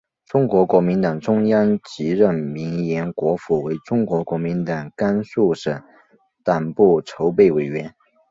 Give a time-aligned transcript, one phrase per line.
[0.25, 5.79] 中国国民党中央即任命延国符为中国国民党甘肃省
[6.43, 7.93] 党部筹备委员。